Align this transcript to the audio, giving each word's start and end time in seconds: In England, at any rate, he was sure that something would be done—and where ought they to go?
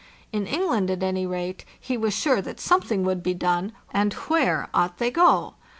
In 0.33 0.47
England, 0.47 0.89
at 0.89 1.03
any 1.03 1.27
rate, 1.27 1.63
he 1.79 1.95
was 1.95 2.15
sure 2.15 2.41
that 2.41 2.59
something 2.59 3.03
would 3.03 3.21
be 3.21 3.35
done—and 3.35 4.13
where 4.13 4.67
ought 4.73 4.97
they 4.97 5.11
to 5.11 5.15
go? 5.15 5.53